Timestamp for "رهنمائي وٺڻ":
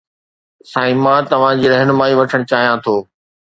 1.75-2.51